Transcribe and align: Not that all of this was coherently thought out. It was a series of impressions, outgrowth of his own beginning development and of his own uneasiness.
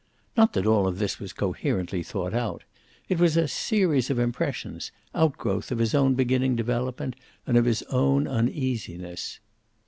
Not 0.35 0.53
that 0.53 0.65
all 0.65 0.87
of 0.87 0.97
this 0.97 1.19
was 1.19 1.31
coherently 1.31 2.01
thought 2.01 2.33
out. 2.33 2.63
It 3.07 3.19
was 3.19 3.37
a 3.37 3.47
series 3.47 4.09
of 4.09 4.17
impressions, 4.17 4.91
outgrowth 5.13 5.71
of 5.71 5.77
his 5.77 5.93
own 5.93 6.15
beginning 6.15 6.55
development 6.55 7.15
and 7.45 7.55
of 7.55 7.65
his 7.65 7.83
own 7.83 8.27
uneasiness. 8.27 9.39